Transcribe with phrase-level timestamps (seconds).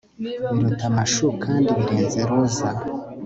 [0.55, 2.69] Biruta amashu kandi birenze roza